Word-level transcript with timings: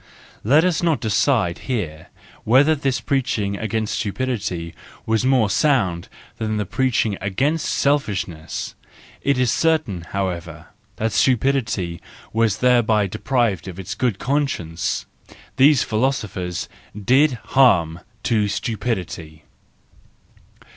Let 0.43 0.63
us 0.65 0.81
not 0.81 0.99
decide 0.99 1.59
here 1.69 2.07
whether 2.43 2.73
this 2.73 2.99
preaching 2.99 3.55
against 3.55 3.99
stupidity 3.99 4.73
was 5.05 5.23
more 5.27 5.47
sound 5.47 6.07
than 6.39 6.57
the 6.57 6.65
preaching 6.65 7.19
against 7.21 7.69
selfishness; 7.69 8.73
it 9.21 9.37
is 9.37 9.51
certain, 9.51 10.01
however, 10.09 10.69
that 10.95 11.11
stupidity 11.11 12.01
was 12.33 12.57
thereby 12.65 13.05
deprived 13.05 13.67
of 13.67 13.77
its 13.77 13.93
good 13.93 14.17
conscience:—these 14.17 15.85
philoso¬ 15.85 16.27
phers 16.27 16.67
did 17.05 17.33
harm 17.33 17.99
to 18.23 18.47
stupidity 18.47 19.43